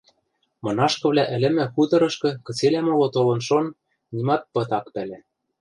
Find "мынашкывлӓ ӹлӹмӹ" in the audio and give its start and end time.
0.63-1.65